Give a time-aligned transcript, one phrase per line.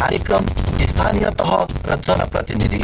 [0.00, 0.46] कार्यक्रम
[0.88, 1.52] स्थानीय तह
[1.88, 2.82] र जनप्रतिनिधि।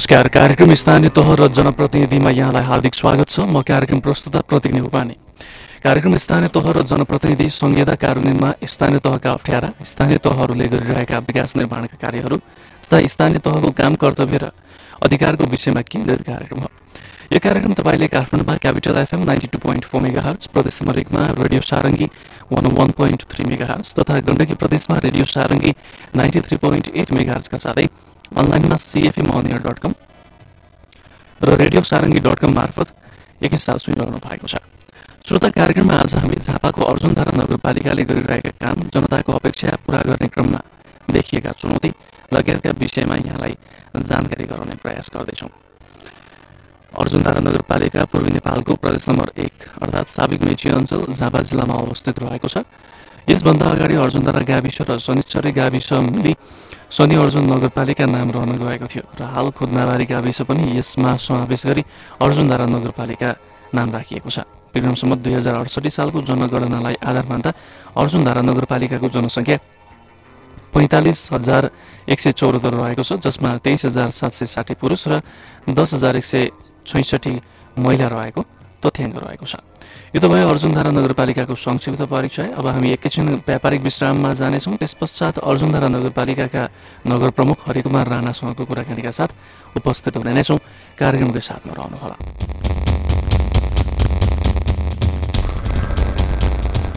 [0.00, 5.16] नमस्कार कार्यक्रम स्थानीय तह र जनप्रतिनिधिमा यहाँलाई हार्दिक स्वागत छ म कार्यक्रम प्रस्तुता प्रतिनिधि उपाने
[5.82, 11.96] कार्यक्रम स्थानीय तह र जनप्रतिनिधि संहिता कार्यान्वयनमा स्थानीय तहका अप्ठ्यारा स्थानीय तहहरूले गरिरहेका विकास निर्माणका
[11.98, 14.50] कार्यहरू तथा स्थानीय तहको काम कर्तव्य र
[15.02, 16.68] अधिकारको विषयमा केन्द्रित कार्यक्रम हो
[17.32, 21.26] यो कार्यक्रम तपाईँले काठमाडौँमा Capital FM ninety two point four mega hertz प्रदेश नम्बर एकमा
[21.38, 22.08] radio Sarangi
[22.52, 25.74] one one point three mega hertz तथा गण्डकी प्रदेशमा radio Sarangi
[26.16, 27.88] ninety three point eight mega हर्चका साथै
[28.30, 28.76] अनलाइनमा
[29.58, 29.92] डट कम
[31.40, 32.88] र रेडियो सारङ्गी डट कम मार्फत
[33.42, 34.54] एकैसाथ सुनिरहनु भएको छ।
[35.26, 40.60] श्रोता कार्यक्रममा आज हामी झापाको अर्जुनधारा नगरपालिकाले गरिरहेका काम जनताको अपेक्षा पुरा गर्ने क्रममा
[41.10, 41.90] देखिएका चुनौती
[42.34, 43.54] लगायतका विषयमा यहाँलाई
[44.00, 45.50] जानकारी गराउने प्रयास गर्दैछौँ।
[46.92, 52.48] अर्जुनधारा नगरपालिका पूर्वी नेपालको प्रदेश नम्बर एक अर्थात् साबिक मेची अञ्चल झापा जिल्लामा अवस्थित रहेको
[52.48, 52.62] छ।
[53.30, 56.34] यसभन्दा अगाडि अर्जुनधारा गाविस र शनिश्चरी गाविस मिली
[56.90, 61.82] शनि अर्जुन नगरपालिका नाम रहन गएको थियो र हाल खुदनाबारी गाविस पनि यसमा समावेश गरी
[62.18, 63.28] अर्जुनधारा नगरपालिका
[63.74, 64.38] नाम राखिएको छ।
[64.74, 67.50] विक्रमसम्म दुई हजार अडसठी सालको जनगणनालाई आधार मान्दा
[67.94, 69.58] अर्जुनधारा नगरपालिकाको जनसङ्ख्या
[70.74, 71.70] पैँतालिस हजार
[72.10, 75.22] एक सय चौहत्तर रहेको छ जसमा तेइस हजार सात सय साठी पुरुष र
[75.70, 76.50] दस हजार एक सय
[76.86, 77.34] छैसठी
[77.78, 78.42] महिला रहेको।
[78.80, 79.54] तथ्याङ्क रहेको छ।
[80.14, 85.38] यो त भयो अर्जुनधारा नगरपालिकाको संक्षिप्त परिचय अब हामी एकैछिन व्यापारिक विश्राममा जानेछौँ। त्यस पश्चात
[85.40, 86.62] अर्जुनधारा नगरपालिकाका
[87.06, 89.30] नगर प्रमुख हरिकुमार राणासँगको कुराकानीका साथ
[89.76, 90.58] उपस्थित हुने नै छौँ।
[90.98, 92.16] कार्यक्रमको साथमा रहनुहोला।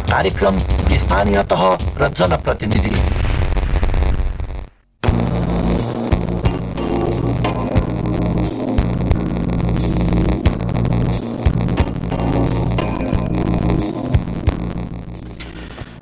[0.08, 0.56] कार्यक्रम
[1.04, 1.62] स्थानीय तह
[1.98, 3.23] र जनप्रतिनिधि।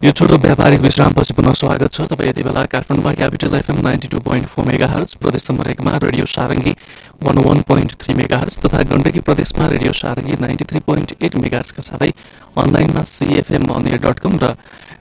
[0.03, 4.19] यो छोटो व्यापारिक विश्रामपछि पुनः स्वागत छ। तपाईँ यति बेला काठमाडौँमा Capital FM ninety two
[4.25, 6.73] point four mega hertz प्रदेश नम्बर एकमा radio Sarangi
[7.21, 11.35] one one point three mega hertz तथा गण्डकी प्रदेशमा radio Sarangi ninety three point eight
[11.37, 12.09] mega हर्चका साथै
[12.57, 14.53] अनलाइनमा सिएफएम अनियर डट कम र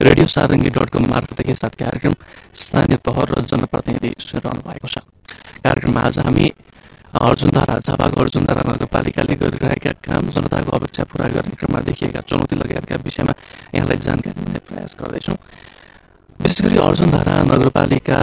[0.03, 2.15] रेडियो सारङ्गी डट कम मार्फत एकैसाथ कार्यक्रम
[2.65, 5.01] स्थानीय तह र जनप्रतिनिधि सुनिरहनु भएको छ।
[5.65, 6.53] कार्यक्रममा आज हामी
[7.11, 13.33] अर्जुनधारा झापाको अर्जुनधारा नगरपालिकाले गरिरहेका काम जनताको अपेक्षा पुरा गर्ने क्रममा देखिएका चुनौती लगायतका विषयमा
[13.75, 15.37] यहाँलाई जानकारी दिने प्रयास गर्दैछौँ।
[16.41, 18.19] विशेष गरी अर्जुनधारा नगरपालिका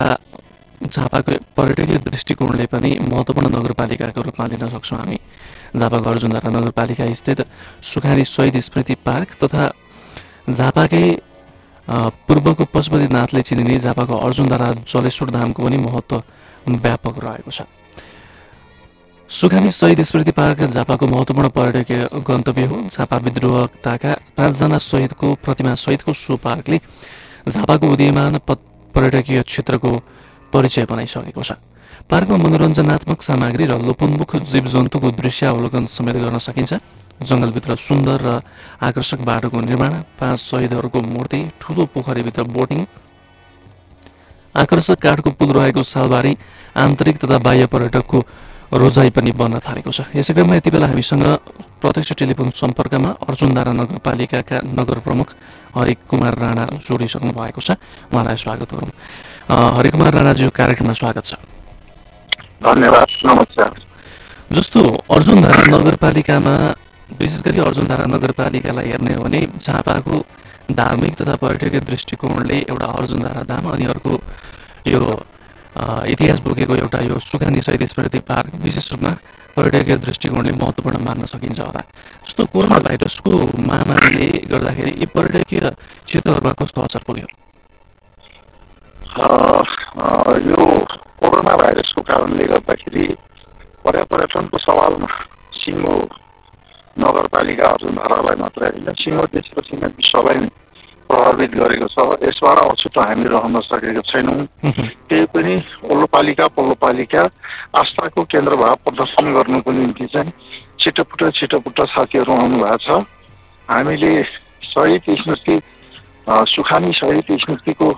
[0.87, 5.19] झापाको पर्यटकीय दृष्टिकोणले पनि महत्त्वपूर्ण नगरपालिकाको रूपमा लिन सक्छौँ हामी।
[5.75, 7.39] झापाको अर्जुनधारा नगरपालिका स्थित
[7.83, 9.63] सुखानी शहीद स्मृति पार्क तथा
[10.49, 11.05] झापाकै
[12.27, 16.23] पूर्वको पशुपतिनाथले चिनिने झापाको अर्जुनधारा जलेश्वर धामको पनि महत्त्व
[16.67, 17.67] व्यापक रहेको छ।
[19.29, 26.13] सुखानी शहीद स्मृति पार्क झापाको महत्त्वपूर्ण पर्यटकीय गन्तव्य हो झापा विद्रोहताका पाँचजना शहीदको प्रतिमा सहितको
[26.15, 26.79] सो पार्कले
[27.45, 29.91] झापाको उदयमान पर्यटकीय क्षेत्रको
[30.53, 31.51] परिचय बनाइसकेको छ।
[32.07, 36.73] पार्कमा मनोरञ्जनात्मक सामग्री र लोपोन्मुख जीव जन्तुको दृश्य अवलोकन समेत गर्न सकिन्छ।
[37.19, 38.39] जङ्गलभित्र सुन्दर र
[38.79, 42.85] आकर्षक बाटोको निर्माण पाँच शहीदहरूको मूर्ति ठुलो पोखरीभित्र बोटिङ
[44.55, 46.37] आकर्षक काठको पुल रहेको सालबारी
[46.77, 48.19] आन्तरिक तथा बाह्य पर्यटकको
[48.73, 51.25] रोजाइ पनि बन्न थालेको छ। यसै क्रममा यति बेला हामीसँग
[51.79, 55.27] प्रत्यक्ष टेलिफोन सम्पर्कमा अर्जुनधारा नगरपालिकाका नगर प्रमुख
[55.77, 57.79] हरिक कुमार राणा जोडिसक्नु भएको छ।
[58.11, 58.91] उहाँलाई स्वागत गरौँ।
[59.77, 61.33] हरिकुमार राणाज्यू कार्यक्रममा स्वागत छ।
[62.65, 63.71] धन्यवाद नमस्कार।
[64.51, 64.81] जस्तो
[65.15, 66.55] अर्जुनधारा नगरपालिकामा
[67.09, 70.15] विशेष गरी अर्जुनधारा नगरपालिकालाई हेर्ने हो भने झापाको
[70.71, 74.13] धार्मिक तथा पर्यटकीय दृष्टिकोणले एउटा अर्जुनधारा धाम अनि अर्को
[74.87, 74.99] यो
[76.11, 79.11] इतिहास बोकेको एउटा यो सुखानी शहीद स्मृति पार्क विशेष रूपमा
[79.55, 81.81] पर्यटकीय दृष्टिकोणले महत्त्वपूर्ण मान्न सकिन्छ होला।
[82.25, 83.31] जस्तो कोरोना भाइरसको
[83.67, 85.59] महामारीले गर्दाखेरि यी पर्यटकीय
[86.05, 87.27] क्षेत्रहरूमा कस्तो असर पुग्यो?
[90.49, 90.65] यो
[91.21, 93.05] कोरोना भाइरसको कारणले गर्दाखेरि
[93.85, 95.09] पर्या पर्यटनको सवालमा
[95.61, 95.95] सिङ्गो
[96.97, 100.37] नगरपालिका अर्जुनधारालाई मात्रै होइन सिङ्गो तेस्रो सिङ्गो विश्वलाई
[101.17, 104.45] प्रभावित गरेको छ। यसबाट अछुतो हामी रहन सकेको छैनौँ।
[105.09, 105.53] त्यही पनि
[105.89, 107.23] पल्लोपालिका
[107.73, 110.31] आस्थाको केन्द्र भाव प्रदर्शन गर्नुको निम्ति चाहिँ
[110.79, 113.01] छिटोपुटो छिटोपुटो साथीहरू आउनु भएको छ।
[113.69, 114.11] हामीले
[114.63, 115.59] शहीद स्मृति
[116.53, 117.89] सुखानी शहीद स्मृतिको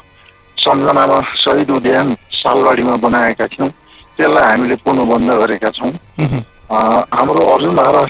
[0.57, 3.69] सम्झनामा शहीद उद्यान सालबारीमा बनाएका थियौँ।
[4.18, 5.92] त्यसलाई हामीले पुनः बन्द गरेका छौँ।
[7.18, 8.04] हाम्रो अर्जुनधारा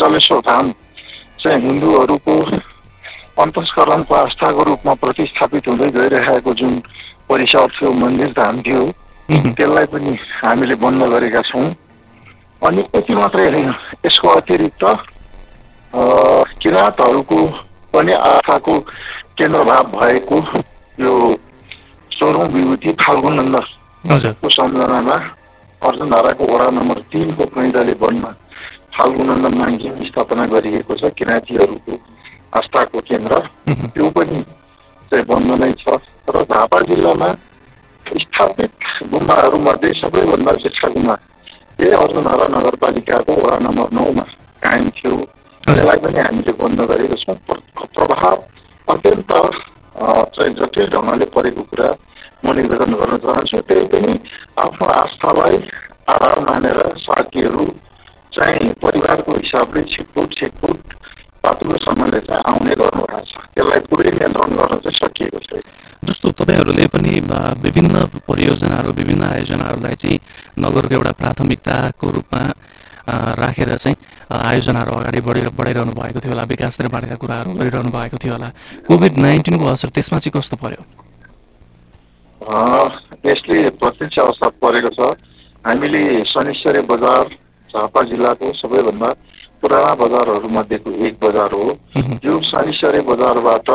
[0.00, 0.72] जलेश्वर धाम
[1.40, 2.34] चाहिँ हिन्दूहरूको
[3.36, 6.72] अन्तस्करणको आस्थाको रूपमा प्रतिस्थापित हुँदै गइरहेको जुन
[7.28, 8.84] परिसर थियो मन्दिर धाम थियो
[9.28, 11.66] त्यसलाई पनि हामीले बन्द गरेका छौँ।
[12.62, 13.70] अनि यति मात्रै होइन
[14.06, 14.84] यसको अतिरिक्त
[16.62, 17.38] किराँतहरूको
[17.94, 18.78] पनि आस्थाको
[19.38, 20.38] केन्द्रभाव भएको
[20.98, 21.12] यो
[22.10, 23.56] सोह्रौँ विभूति फाल्गुन नन्द
[24.04, 25.16] हजुर। को सम्झनामा
[25.82, 28.30] अर्जुनधाराको वडा नम्बर तिनको कैदाले वनमा
[28.94, 31.92] फाल्गुनन्द माङ्गिम स्थापना गरिएको छ किराँतीहरूको
[32.56, 33.38] आस्थाको केन्द्र।
[33.94, 34.40] त्यो पनि
[35.10, 35.88] चाहिँ बन्द नै छ।
[36.30, 37.28] र झापा जिल्लामा
[38.06, 38.72] स्थापित
[39.10, 41.16] गुम्बाहरूमध्ये सबैभन्दा शिक्षा गुम्बा।
[41.80, 44.24] यही अर्जुनधारा नगरपालिकाको वडा नम्बर नौमा
[44.62, 45.16] कायम थियो।
[45.64, 48.36] त्यसलाई पनि हामीले बन्द गरेको छौँ। प्र- प्रभाव
[48.88, 49.32] अत्यन्त
[50.34, 51.88] चाहिँ जटिल ढङ्गले परेको कुरा
[52.44, 54.12] म निवेदन गर्न चाहन्छु। त्यही पनि
[54.58, 55.56] आफ्नो आस्थालाई
[56.08, 57.64] आधार मानेर साथीहरू
[58.32, 60.78] चाहिँ परिवारको हिसाबले छिटफुट छिटफुट
[61.44, 65.62] पातलोसम्मले चाहिँ आउने गर्नुभएको छ। त्यसलाई पुरै नियन्त्रण गर्न चाहिँ सकिएको छैन
[66.08, 67.12] जस्तो तपाईँहरूले पनि
[67.64, 67.94] विभिन्न
[68.28, 70.18] परियोजनाहरू विभिन्न आयोजनाहरूलाई चाहिँ
[70.64, 72.42] नगरको एउटा प्राथमिकताको रूपमा
[73.40, 73.96] राखेर चाहिँ
[74.32, 78.48] आयोजनाहरू अगाडि बढि बढाइरहनु भएको थियो होला विकास निर्माणका कुराहरू गरिरहनु भएको थियो होला।
[78.88, 80.82] कोभिड नाइन्टिनको असर त्यसमा चाहिँ कस्तो पर्यो?
[83.28, 85.00] यसले प्रत्यक्ष असर परेको छ।
[85.64, 87.24] हामीले शनिश्चरी बजार
[87.70, 89.08] झापा जिल्लाको सबैभन्दा
[89.64, 91.64] पुराना बजारहरूमध्येको एक बजार हो।
[92.24, 93.68] यो शनिश्चरी बजारबाट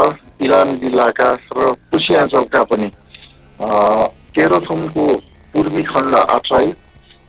[0.45, 2.89] इलाम जिल्लाका र कुसियाञ्चलका पनि
[4.37, 5.05] तेह्रथुमको
[5.53, 6.67] पूर्वी खण्ड आट्राई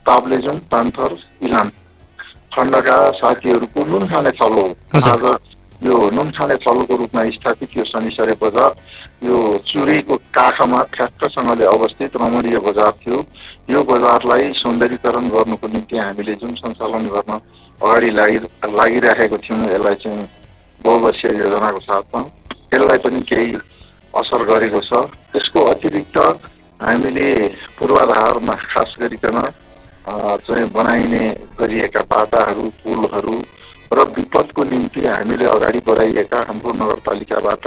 [0.06, 1.68] ताप्लेजुङ तान्थर इलाम
[2.52, 8.74] खण्डका साथीहरूको नुनखाने चलो हो। हजुर। आज यो नुनखाने चलोको रूपमा स्थापित यो शनिश्चरी बजार
[9.24, 9.36] यो
[9.66, 13.24] चुरेको काखमा ठ्याक्कसँगले अवस्थित रमणीय बजार थियो।
[13.70, 17.40] यो बजारलाई सौन्दर्यीकरण गर्नुको निम्ति हामीले जुन सञ्चालन गर्न
[17.80, 18.38] अगाडि लागि
[18.76, 20.28] लागिराखेको थियौँ यसलाई चाहिँ
[20.80, 22.20] बहुवर्षीय योजनाको साथमा।
[22.74, 23.52] यसलाई पनि केही
[24.14, 24.92] असर गरेको छ।
[25.32, 26.16] त्यसको अतिरिक्त
[26.80, 27.28] हामीले
[27.78, 29.40] पूर्वाधारमा खास गरिकन
[30.44, 31.24] चाहिँ बनाइने
[31.60, 33.36] गरिएका बाटाहरू पुलहरू
[33.90, 37.66] र विपदको निम्ति हामीले अगाडि बढाइएका हाम्रो नगरपालिकाबाट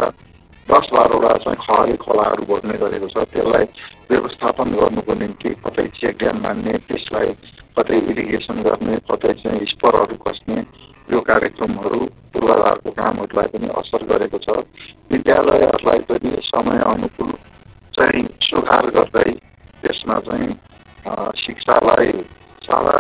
[0.68, 3.66] दस बाह्रवटा चाहिँ खहरे खोलाहरू बढ्ने गरेको छ। त्यसलाई
[4.10, 7.30] व्यवस्थापन गर्नुको निम्ति कतै चेक ड्याम मान्ने त्यसलाई
[7.78, 10.58] कतै इरिगेसन गर्ने कतै चाहिँ स्परहरू कस्ने
[11.14, 12.00] यो कार्यक्रमहरू
[12.34, 14.58] पूर्वाधारको कामहरूलाई पनि असर गरेको छ।
[15.12, 17.32] विद्यालयहरूलाई पनि समय अनुकूल
[17.94, 19.32] चाहिँ सुधार गर्दै
[19.82, 20.54] त्यसमा चाहिँ
[21.38, 22.12] शिक्षालाई
[22.68, 22.96] सारा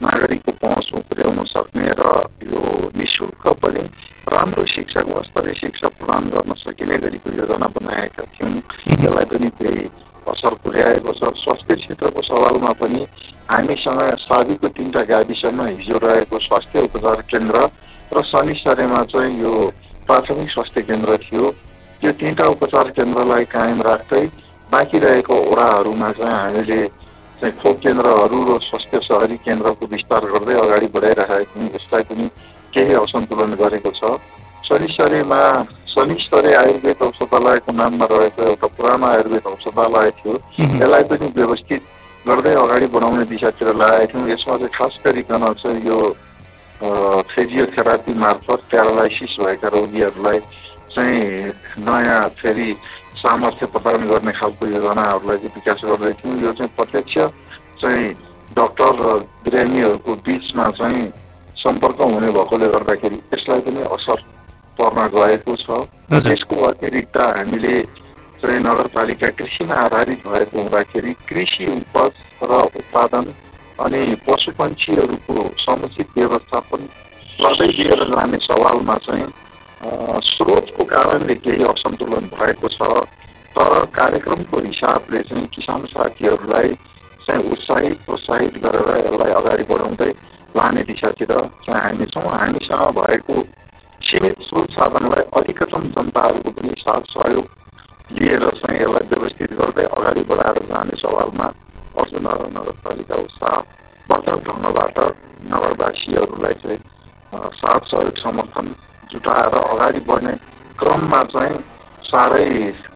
[0.00, 2.12] नागरिकको पहुँचमा पुर्याउन सक्ने र
[2.50, 2.60] यो
[2.96, 3.82] निशुल्क पनि
[4.34, 9.84] राम्रो शिक्षा गुणस्तरीय शिक्षा प्रदान गर्न सकिने गरीको योजना बनाएका थियौँ। त्यसलाई पनि केही
[10.30, 13.06] असर पुर्याएको छ स्वास्थ्य क्षेत्रको सवालमा पनि
[13.50, 17.68] हामीसँग साबीको तिनवटा गाविसमा हिजो रहेको स्वास्थ्य उपचार केन्द्र
[18.14, 19.54] र शनिश्चरीमा चाहिँ यो
[20.06, 21.50] प्राथमिक स्वास्थ्य केन्द्र थियो।
[22.00, 24.24] त्यो तिनवटा उपचार केन्द्रलाई कायम राख्दै
[24.72, 26.80] बाँकी रहेको वडाहरूमा चाहिँ हामीले
[27.40, 32.26] चाहिँ खोप केन्द्रहरू र स्वास्थ्य सहरी केन्द्रको विस्तार गर्दै अगाडि बढाइरहेका यसलाई पनि
[32.74, 34.16] केही असन्तुलन गरेको छ।
[34.68, 35.40] शनिश्चरीमा
[35.88, 41.82] शनिश्चरी आयुर्वेद औषधालयको नाममा रहेको एउटा पुरानो आयुर्वेद औषधालय थियो यसलाई पनि व्यवस्थित
[42.24, 45.98] गर्दै अगाडि बढाउने दिशातिर लागेका थियौँ यसमा चाहिँ खास गरिकन चाहिँ यो
[47.26, 50.38] फिजियोथेरापी मार्फत प्यारालाइसिस भएका रोगीहरूलाई
[50.90, 52.68] चाहिँ नयाँ फेरि
[53.16, 57.18] सामर्थ्य प्रदान गर्ने खालको योजनाहरूलाई चाहिँ विकास गर्दै थियौँ यो चाहिँ प्रत्यक्ष
[57.80, 58.08] चाहिँ
[58.54, 61.06] डक्टर र बिरामीहरूको बिचमा चाहिँ
[61.56, 64.22] सम्पर्क हुने भएकोले गर्दाखेरि यसलाई पनि असर
[64.78, 67.80] पर्न गएको छ। हजुर। यसको अतिरिक्त हामीले
[68.42, 73.34] चाहिँ नगरपालिका कृषिमा आधारित भएको हुँदाखेरि कृषि उपज र उत्पादन
[73.78, 76.88] अनि पशु पक्षीहरूको समुचित व्यवस्थापन
[77.38, 79.26] गर्दै लिएर जाने सवालमा चाहिँ
[80.24, 82.80] स्रोतको कारणले केही असन्तुलन भएको छ।
[83.54, 86.68] तर कार्यक्रमको हिसाबले चाहिँ किसान साथीहरूलाई
[87.26, 90.10] चाहिँ उत्साहित प्रोत्साहित गरेर यसलाई अगाडि बढाउँदै
[90.56, 91.32] लाने दिशातिर
[91.66, 93.36] चाहिँ हामी छौँ। हामीसँग भएको
[94.00, 97.46] सीमित स्रोत साधनलाई अधिकतम जनताहरूको पनि साथ सहयोग
[98.10, 101.46] लिएर चाहिँ यसलाई व्यवस्थित गर्दै अगाडि बढाएर जाने सवालमा
[101.98, 104.98] अर्जुन नगरपालिका उत्साहवर्धक ढङ्गबाट
[105.48, 106.78] नगरवासीहरूलाई चाहिँ
[107.56, 108.74] साथ सहयोग समर्थन
[109.10, 110.32] जुटाएर अगाडि बढ्ने
[110.78, 111.58] क्रममा चाहिँ
[112.04, 112.46] साह्रै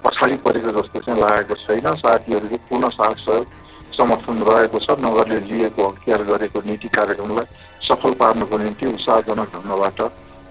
[0.02, 3.60] पछाडि परेको जस्तो चाहिँ लागेको छैन साथीहरूको पूर्ण साथ सहयोग
[3.92, 10.00] समर्थन रहेको छ नगरले लिएको अख्तियार गरेको नीति कार्यक्रमलाई सफल पार्नको निम्ति उत्साहजनक ढङ्गबाट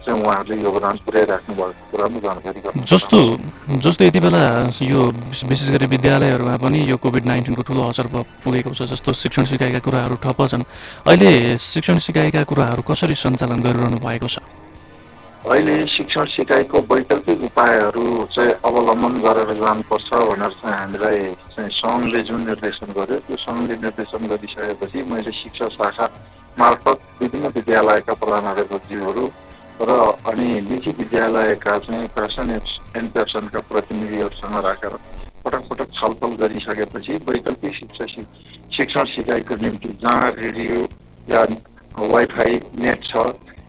[0.05, 2.59] चाहिँ उहाँहरूले योगदान पुर्याइराख्नु भएको कुरा पनि जानकारी
[2.91, 3.19] जस्तो
[3.85, 4.43] जस्तो यति बेला
[4.81, 5.01] यो
[5.49, 8.07] विशेष गरी विद्यालयहरूमा पनि यो कोभिड नाइन्टिनको ठुलो असर
[8.43, 10.63] पुगेको छ जस्तो शिक्षण सिकाइका कुराहरू ठप्प छन्।
[11.07, 14.39] अहिले शिक्षण सिकाइका कुराहरू कसरी सञ्चालन गरिरहनु भएको छ?
[15.41, 18.03] अहिले शिक्षण सिकाइको वैकल्पिक उपायहरू
[18.33, 21.19] चाहिँ अवलम्बन गरेर जानुपर्छ भनेर चाहिँ हामीलाई
[21.53, 26.05] चाहिँ सङ्घले जुन निर्देशन गर्यो त्यो सङ्घले निर्देशन गरिसकेपछि मैले शिक्षा शाखा
[26.59, 29.25] मार्फत विभिन्न विद्यालयका प्रधानाध्यापकज्यूहरू
[29.81, 34.95] र अनि निजी विद्यालयका चाहिँ फेसन एन्ड फेसनका प्रतिनिधिहरूसँग राखेर
[35.43, 38.05] पटक पटक छलफल गरिसकेपछि वैकल्पिक शिक्षा
[38.71, 40.87] शिक्षण सिकाइको निम्ति जहाँ रेडियो
[41.27, 41.43] या
[42.07, 43.25] वाइफाई नेट छ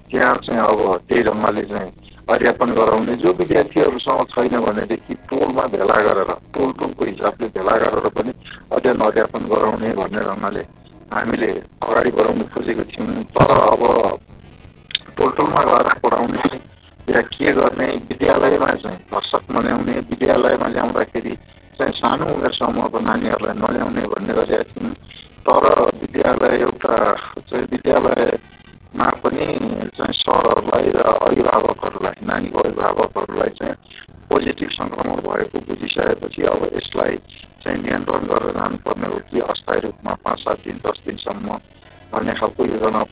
[0.08, 1.90] त्यहाँ चाहिँ अब त्यही ढङ्गले चाहिँ
[2.28, 8.32] अध्यापन गराउने जो विद्यार्थीहरूसँग छैन भनेदेखि टोलमा भेला गरेर टोल टोलको हिसाबले भेला गरेर पनि
[8.72, 10.62] अध्ययन अध्यापन गराउने भन्ने ढङ्गले
[11.12, 11.50] हामीले
[11.82, 13.82] अगाडि बढाउनु खोजेको थियौँ तर अब
[15.12, 16.58] टोल टोलमा गएर पढाउने
[17.08, 21.34] या के गर्ने विद्यालयमा चाहिँ भर्सक मनाउने विद्यालयमा ल्याउँदाखेरि
[21.78, 24.92] चाहिँ सानो उमेर समूहको नानीहरूलाई नल्याउने भन्ने गरेका थियौँ
[25.44, 25.64] तर
[25.98, 26.96] विद्यालय एउटा
[27.40, 28.38] चाहिँ विद्यालय
[28.94, 29.46] मा पनि
[29.90, 33.74] चाहिँ सरहरूलाई र अभिभावकहरूलाई नानीको अभिभावकहरूलाई चाहिँ
[34.28, 37.16] पोजिटिभ सङ्क्रमण भएको बुझिसकेपछि अब यसलाई
[37.62, 41.58] चाहिँ नियन्त्रण गरेर जानुपर्ने हो कि अस्थायी रूपमा पाँच सात दिन दस दिनसम्म
[42.12, 43.02] भन्ने खालको योजना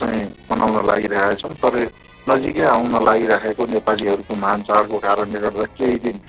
[0.00, 1.74] चाहिँ बनाउन लागिरहेछौँ। तर
[2.26, 6.20] नजिकै आउन लागिराखेको नेपालीहरूको महान चाडको कारणले गर्दा केही दिन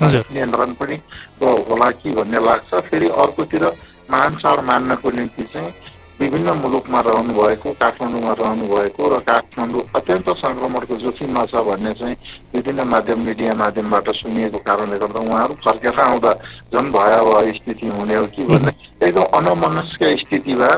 [0.00, 0.96] नियन्त्रण पनि
[1.42, 3.64] होला कि भन्ने लाग्छ। फेरि अर्कोतिर
[4.10, 5.72] महान चाड मान्नको निम्ति चाहिँ
[6.20, 12.16] विभिन्न मुलुकमा रहनुभएको काठमाडौँमा रहनुभएको र काठमाडौँ अत्यन्त सङ्क्रमणको जोखिममा छ भन्ने चाहिँ
[12.54, 16.32] विभिन्न माध्यम मिडिया माध्यमबाट सुनिएको कारणले गर्दा उहाँहरू फर्केर आउँदा
[16.74, 18.72] झन् भयावह स्थिति हुने हो कि भन्ने
[19.06, 20.70] एकदम अनमनस्क स्थितिमा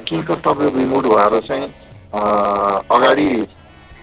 [0.00, 1.66] किन कर्तव्य विमुड भएर चाहिँ
[2.90, 3.28] अगाडि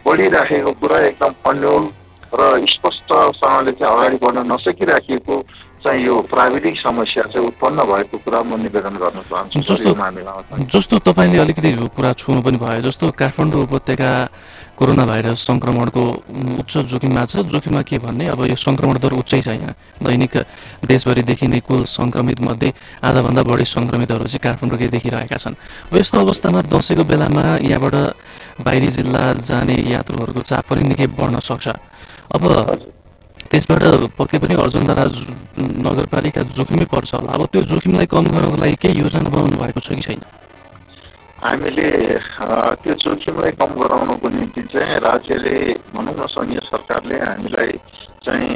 [0.06, 1.90] बढिराखेको कुरा एकदम अन्यल
[2.34, 5.38] र स्पष्टसँगले चाहिँ अगाडि बढ्न नसकिराखिएको
[5.80, 9.96] चाहिँ यो प्राविधिक समस्या चाहिँ उत्पन्न भएको कुरा म निवेदन गर्न चाहन्छु। जस्तो
[10.68, 14.12] जस्तो तपाईँले अलिकति कुरा छुनु पनि भयो जस्तो काठमाडौँ उपत्यका
[14.80, 16.04] कोरोना भाइरस सङ्क्रमणको
[16.60, 18.28] उच्च जोखिममा छ। जोखिममा के भन्ने?
[18.32, 20.34] अब यो सङ्क्रमण दर उच्चै छैन। दैनिक
[20.88, 22.70] देशभरि देखिने कुल सङ्क्रमित मध्ये
[23.04, 25.56] आधाभन्दा बढी सङ्क्रमितहरू चाहिँ काठमाडौँकै देखिरहेका छन्।
[25.92, 27.96] यस्तो अवस्थामा दसैँको बेलामा यहाँबाट
[28.64, 31.68] बाहिरी जिल्ला जाने यात्रुहरूको चाप पनि निकै बढ्न सक्छ।
[32.36, 32.44] अब
[33.52, 33.84] त्यसबाट
[34.18, 35.06] पक्कै पनि अर्जुनधारा
[35.86, 39.90] नगरपालिका जोखिमै पर्छ होला। अब त्यो जोखिमलाई कम गर्नको लागि केही योजना बनाउनु भएको छ
[39.98, 40.22] कि छैन?
[41.44, 41.88] हामीले
[42.84, 45.56] त्यो जोखिमलाई कम गराउनको निम्ति चाहिँ राज्यले
[45.96, 47.72] भनौँ न सङ्घीय सरकारले हामीलाई
[48.26, 48.54] चाहिँ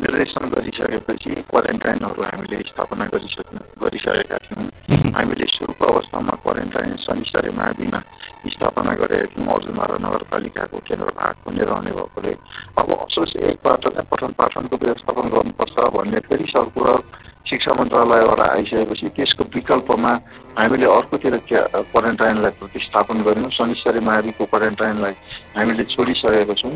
[0.00, 4.61] निर्देशन गरिसकेपछि क्वारेन्टाइनहरू हामीले स्थापना गरिसक्नु गरिसकेका थियौँ।
[5.08, 7.98] हामीले सुरुको अवस्थामा क्वारेन्टाइन शनिश्चरी माविमा
[8.46, 12.32] स्थापना गरेका थियौँ अर्जुनमारा नगरपालिकाको केन्द्र भाग पनि रहने भएकोले
[12.78, 16.98] अब असोज एकबाट चाहिँ पठन पाठनको व्यवस्थापन गर्नुपर्छ भन्ने फेरि सर्कुलर
[17.46, 20.12] शिक्षा मन्त्रालयबाट आइसकेपछि त्यसको विकल्पमा
[20.58, 25.14] हामीले अर्कोतिर क्वारेन्टाइनलाई प्रतिस्थापन गऱ्यौँ शनिश्चरी माविको क्वारेन्टाइनलाई
[25.56, 26.72] हामीले छोडिसकेको छौँ।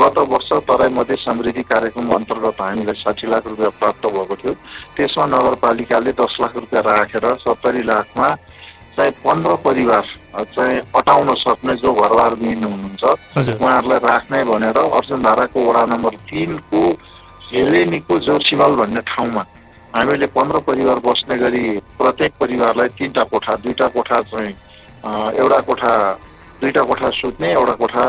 [0.00, 4.52] गत वर्ष तराई मध्य समृद्धि कार्यक्रम अन्तर्गत हामीलाई साठी लाख रुपियाँ प्राप्त भएको थियो।
[4.96, 8.28] त्यसमा नगरपालिकाले दस लाख रुपियाँ राखेर सत्तरी लाखमा
[8.96, 10.04] चाहिँ पन्ध्र परिवार
[10.54, 13.04] चाहिँ अटाउन सक्ने जो घरबारविहीन हुनुहुन्छ
[13.56, 16.82] उहाँहरूलाई राख्ने भनेर अर्जुनधाराको वडा नम्बर तिनको
[17.50, 19.42] हेलेनीको जोसिमल भन्ने ठाउँमा
[19.94, 21.62] हामीले पन्ध्र परिवार बस्ने गरी
[21.98, 24.54] प्रत्येक परिवारलाई तिनवटा कोठा दुईवटा कोठा चाहिँ
[25.34, 25.92] एउटा कोठा
[26.60, 28.04] दुईवटा कोठा सुत्ने एउटा कोठा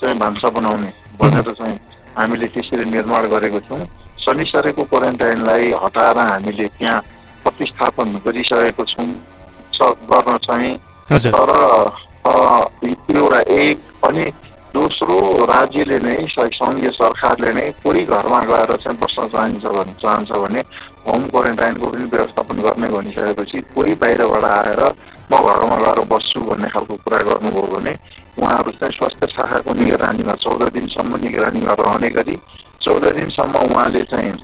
[0.00, 1.78] चाहिँ भान्सा बनाउने भनेर चाहिँ
[2.16, 3.82] हामीले त्यसरी निर्माण गरेको छौँ।
[4.24, 7.00] शनिसरेको क्वारेन्टाइनलाई हटाएर हामीले त्यहाँ
[7.44, 9.06] प्रतिस्थापन गरिसकेको छौँ।
[10.10, 10.74] गर्न चाहिँ
[11.10, 11.50] तर
[12.30, 14.24] एउटा एक अनि
[14.74, 15.16] दोस्रो
[15.46, 20.60] राज्यले नै सङ्घीय सरकारले नै कोही घरमा गएर चाहिँ बस्न चाहन्छ भने चाहन्छ भने
[21.04, 24.82] होम क्वारेन्टाइनको पनि व्यवस्थापन गर्ने भनिसकेपछि कोही बाहिरबाट आएर
[25.30, 27.94] म घरमा गएर बस्छु भन्ने खालको कुरा गर्नुभयो भने
[28.36, 32.36] उहाँहरू चाहिँ स्वास्थ्य शाखाको निगरानीमा चौध दिनसम्म निगरानीमा रहने गरी
[32.80, 34.34] चौध दिनसम्म उहाँले चाहिँ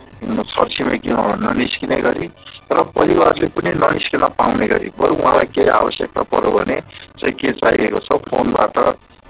[0.46, 2.30] छरछिमेकीमा ननिस्किने गरी
[2.70, 6.80] र परिवारले पनि ननिस्किन पाउने गरी बरु उहाँलाई केही आवश्यकता पऱ्यो भने
[7.18, 8.78] चाहिँ के चाहिएको छ फोनबाट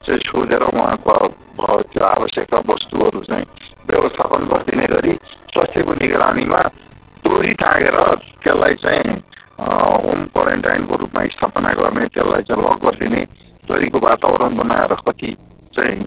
[0.02, 1.16] चाहिँ सोधेर उहाँको
[1.84, 3.46] त्यो आवश्यकता वस्तुहरू चाहिँ
[3.86, 5.12] व्यवस्थापन गरिदिने गरी
[5.52, 6.60] स्वास्थ्यको निगरानीमा
[7.24, 7.98] डोरी टाँगेर
[8.40, 9.14] त्यसलाई चाहिँ
[9.60, 13.22] होम क्वारेन्टाइनको रूपमा स्थापना गर्ने त्यसलाई चाहिँ लक गरिदिने
[13.64, 15.36] गरीको वातावरण बनाएर कति
[15.74, 15.98] चाहिँ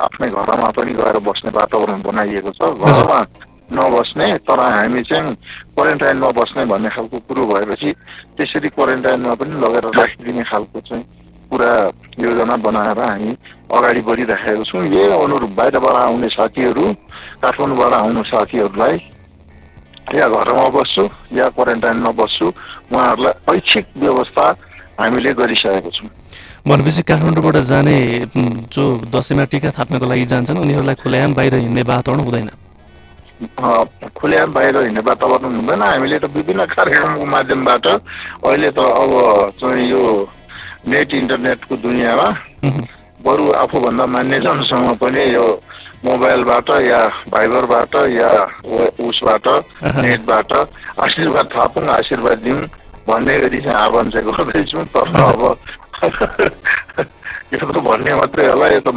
[0.00, 3.20] आफ्नै घरमा पनि गएर बस्ने वातावरण बनाइएको छ घरमा
[3.70, 5.34] नबस्ने तर हामी चाहिँ
[5.74, 7.92] क्वारेन्टाइनमा बस्ने भन्ने खालको कुरो भएपछि
[8.36, 11.04] त्यसरी क्वारेन्टाइनमा पनि लगेर राखिदिने खालको चाहिँ
[11.50, 11.72] पुरा
[12.20, 13.30] योजना बनाएर हामी
[13.72, 16.84] अगाडि बढिराखेको छौँ। यही अनुरूप बाहिरबाट आउने साथीहरू
[17.42, 18.96] काठमाडौँबाट आउने साथीहरूलाई
[20.14, 21.04] या घरमा बस्छु
[21.36, 22.46] या क्वारेन्टाइनमा बस्छु
[22.92, 24.44] उहाँहरूलाई ऐच्छिक व्यवस्था
[25.00, 26.08] हामीले गरिसकेको छौँ।
[26.68, 27.96] भनेपछि काठमाडौँबाट जाने
[28.72, 32.48] जो दसैँमा टिका थाप्नको लागि जान्छन् उनीहरूलाई खुल्याम बाहिर हिँड्ने वातावरण हुँदैन।
[34.18, 39.12] खुल्याम बाहिर हिँड्ने वातावरण हुँदैन। हामीले त विभिन्न कार्यक्रमको माध्यमबाट अहिले त अब
[39.60, 40.02] चाहिँ यो
[40.86, 42.28] नेट इन्टरनेटको दुनियाँमा।
[43.24, 45.46] बरु आफूभन्दा मान्यजनसँग पनि यो
[46.04, 47.00] मोबाइलबाट या
[47.34, 48.30] भाइबरबाट या
[49.02, 49.46] उसबाट
[49.98, 50.52] नेटबाट
[51.02, 52.60] आशीर्वाद थापौँ आशीर्वाद दिउँ
[53.08, 55.42] भन्ने गरी चाहिँ आह्वान चाहिँ गर्दैछौँ तर अब
[57.52, 58.88] यो त भन्ने मात्रै होला यो त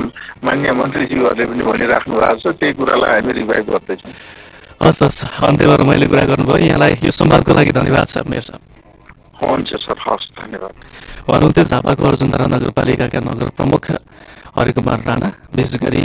[0.45, 4.13] मान्य मन्त्रीज्यूहरूले पनि भनिराख्नु भएको छ त्यही कुरालाई हामी रिभाइभ गर्दैछौँ।
[4.83, 8.59] हस् हस्। अन्त्यमा मैले कुरा गर्नुभयो यहाँलाई यो संवादको लागि धन्यवाद सर मेयर सर
[9.41, 10.73] हुन्छ सर हस् धन्यवाद।
[11.27, 13.85] हुनुहुन्थ्यो झापाको अर्जुनधारा नगरपालिकाका नगर प्रमुख
[14.57, 16.03] हरिकुमार राणा विशेष गरी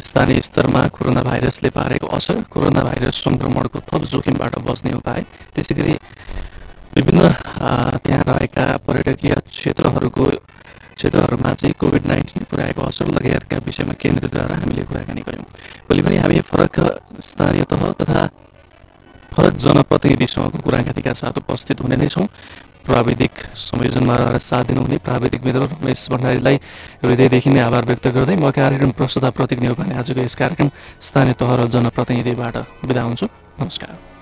[0.00, 5.24] स्थानीय स्तरमा कोरोना भाइरसले पारेको असर कोरोना भाइरस सङ्क्रमणको थप जोखिमबाट बस्ने उपाय
[5.54, 5.94] त्यसै गरी
[6.96, 7.28] विभिन्न
[8.04, 10.24] त्यहाँ रहेका पर्यटकीय क्षेत्रहरूको
[10.96, 15.44] क्षेत्रहरूमा चाहिँ कोभिड नाइन्टिन पुर्याएको असर लगायतका विषयमा केन्द्रित गरेर हामीले कुराकानी गऱ्यौँ
[15.88, 16.76] भोलि पनि हामी फरक
[17.22, 18.20] स्थानीय तह तथा
[19.32, 22.26] फरक जनप्रतिनिधिसँगको कुराकानीका साथ उपस्थित हुने नै छौँ।
[22.86, 26.56] प्राविधिक संयोजनमा रहेर साथ दिनुहुने प्राविधिक मित्र रमेश भण्डारीलाई
[27.02, 30.70] हृदयदेखि नै आभार व्यक्त गर्दै म कार्यक्रम प्रस्तुता प्रतीक नेउपाने आजको यस कार्यक्रम
[31.02, 33.26] स्थानीय तह र जनप्रतिनिधिबाट बिदा हुन्छु।
[33.62, 34.15] नमस्कार।